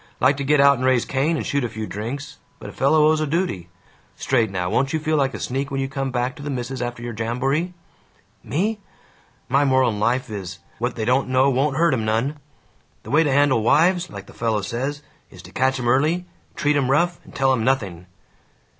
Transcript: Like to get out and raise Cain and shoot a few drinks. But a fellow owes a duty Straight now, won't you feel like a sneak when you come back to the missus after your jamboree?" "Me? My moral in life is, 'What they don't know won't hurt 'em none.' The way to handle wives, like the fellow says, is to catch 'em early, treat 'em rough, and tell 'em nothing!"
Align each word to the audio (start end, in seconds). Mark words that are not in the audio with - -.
Like 0.19 0.35
to 0.37 0.43
get 0.43 0.59
out 0.59 0.77
and 0.77 0.83
raise 0.83 1.05
Cain 1.05 1.37
and 1.37 1.45
shoot 1.45 1.63
a 1.63 1.69
few 1.69 1.85
drinks. 1.85 2.39
But 2.57 2.71
a 2.71 2.73
fellow 2.73 3.05
owes 3.09 3.19
a 3.21 3.27
duty 3.27 3.69
Straight 4.15 4.49
now, 4.49 4.67
won't 4.67 4.93
you 4.93 4.99
feel 4.99 5.15
like 5.15 5.35
a 5.35 5.39
sneak 5.39 5.69
when 5.69 5.79
you 5.79 5.87
come 5.87 6.09
back 6.09 6.35
to 6.35 6.41
the 6.41 6.49
missus 6.49 6.81
after 6.81 7.03
your 7.03 7.13
jamboree?" 7.13 7.75
"Me? 8.43 8.79
My 9.47 9.63
moral 9.63 9.91
in 9.91 9.99
life 9.99 10.27
is, 10.27 10.57
'What 10.79 10.95
they 10.95 11.05
don't 11.05 11.29
know 11.29 11.51
won't 11.51 11.77
hurt 11.77 11.93
'em 11.93 12.03
none.' 12.03 12.39
The 13.03 13.11
way 13.11 13.23
to 13.23 13.31
handle 13.31 13.61
wives, 13.61 14.09
like 14.09 14.25
the 14.25 14.33
fellow 14.33 14.63
says, 14.63 15.03
is 15.29 15.43
to 15.43 15.51
catch 15.51 15.79
'em 15.79 15.87
early, 15.87 16.25
treat 16.55 16.75
'em 16.75 16.89
rough, 16.89 17.19
and 17.23 17.35
tell 17.35 17.53
'em 17.53 17.63
nothing!" 17.63 18.07